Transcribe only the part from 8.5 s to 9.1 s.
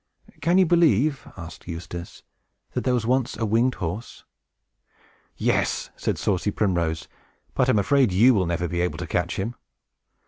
be able to